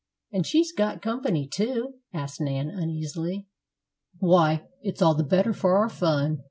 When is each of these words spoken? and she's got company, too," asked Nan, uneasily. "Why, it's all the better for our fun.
and 0.33 0.47
she's 0.47 0.71
got 0.71 0.99
company, 0.99 1.45
too," 1.47 1.93
asked 2.11 2.41
Nan, 2.41 2.71
uneasily. 2.71 3.45
"Why, 4.17 4.65
it's 4.81 4.99
all 4.99 5.13
the 5.13 5.23
better 5.23 5.53
for 5.53 5.77
our 5.77 5.89
fun. 5.89 6.39